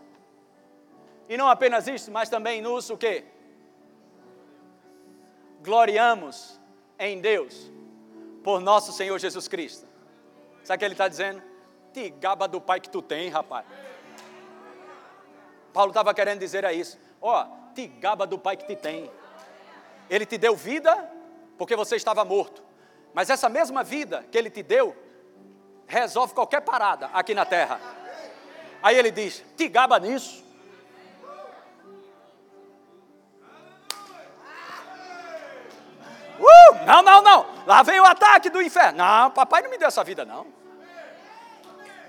[1.29, 3.25] E não apenas isso, mas também nos o quê?
[5.63, 6.61] gloriamos
[6.99, 7.71] em Deus
[8.43, 9.87] por nosso Senhor Jesus Cristo.
[10.65, 11.43] Sabe o que ele está dizendo?
[11.93, 13.65] Te gaba do pai que tu tem, rapaz.
[15.73, 16.99] Paulo estava querendo dizer a isso.
[17.21, 19.11] Ó, oh, te gaba do pai que te tem.
[20.11, 21.11] Ele te deu vida
[21.57, 22.63] porque você estava morto.
[23.15, 24.97] Mas essa mesma vida que ele te deu
[25.87, 27.81] resolve qualquer parada aqui na terra.
[28.83, 30.43] Aí ele diz: te gaba nisso.
[36.39, 37.47] Uh, não, não, não.
[37.67, 38.99] Lá vem o ataque do inferno.
[38.99, 40.47] Não, papai não me deu essa vida, não.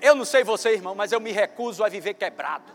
[0.01, 2.65] Eu não sei você, irmão, mas eu me recuso a viver quebrado.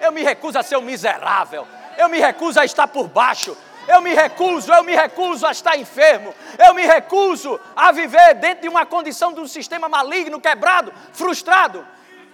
[0.00, 1.66] Eu me recuso a ser um miserável.
[1.96, 3.56] Eu me recuso a estar por baixo.
[3.88, 6.34] Eu me recuso, eu me recuso a estar enfermo.
[6.58, 11.86] Eu me recuso a viver dentro de uma condição de um sistema maligno, quebrado, frustrado.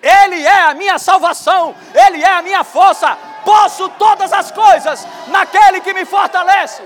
[0.03, 3.17] Ele é a minha salvação, Ele é a minha força.
[3.45, 6.83] Posso todas as coisas naquele que me fortalece.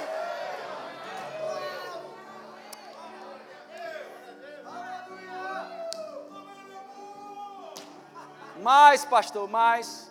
[8.62, 10.07] Mais, pastor, mais,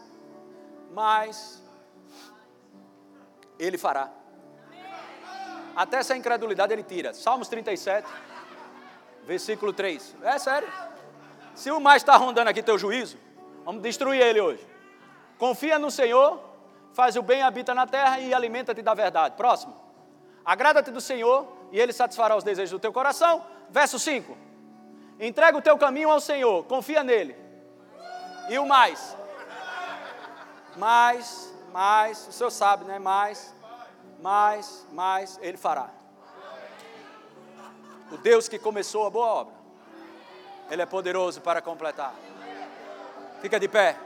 [0.98, 1.62] mais.
[3.60, 4.10] Ele fará.
[5.76, 7.14] Até essa incredulidade ele tira.
[7.14, 8.08] Salmos 37,
[9.26, 10.16] versículo 3.
[10.24, 10.68] É sério.
[11.54, 13.18] Se o mais está rondando aqui teu juízo,
[13.64, 14.68] vamos destruir ele hoje.
[15.38, 16.42] Confia no Senhor,
[16.94, 19.36] faz o bem, habita na terra e alimenta-te da verdade.
[19.36, 19.76] Próximo.
[20.44, 23.46] Agrada-te do Senhor e ele satisfará os desejos do teu coração.
[23.70, 24.36] Verso 5.
[25.20, 27.36] Entrega o teu caminho ao Senhor, confia nele
[28.50, 29.16] e o mais?
[30.78, 33.00] Mais, mais, o senhor sabe, né?
[33.00, 33.54] Mais,
[34.22, 35.90] mais, mais, ele fará.
[38.12, 39.54] O Deus que começou a boa obra,
[40.72, 42.14] Ele é poderoso para completar.
[43.42, 43.98] Fica de pé,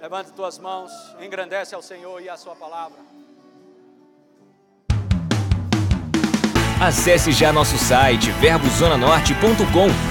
[0.00, 2.98] levanta tuas mãos, engrandece ao Senhor e a Sua palavra.
[6.80, 10.09] Acesse já nosso site verbozonanorte.com,